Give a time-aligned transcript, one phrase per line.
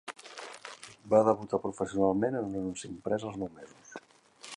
[1.11, 3.95] Va debutar professionalment en un anunci imprès als nou mesos.